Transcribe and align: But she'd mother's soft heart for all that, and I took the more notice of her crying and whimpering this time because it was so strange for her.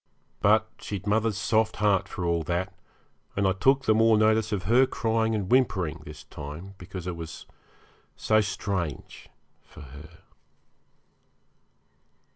But 0.39 0.67
she'd 0.79 1.05
mother's 1.05 1.37
soft 1.37 1.75
heart 1.75 2.07
for 2.07 2.25
all 2.25 2.41
that, 2.45 2.73
and 3.35 3.47
I 3.47 3.51
took 3.53 3.85
the 3.85 3.93
more 3.93 4.17
notice 4.17 4.51
of 4.51 4.63
her 4.63 4.87
crying 4.87 5.35
and 5.35 5.47
whimpering 5.51 6.01
this 6.05 6.23
time 6.23 6.73
because 6.79 7.05
it 7.05 7.15
was 7.15 7.45
so 8.15 8.41
strange 8.41 9.29
for 9.61 9.81
her. 9.81 10.21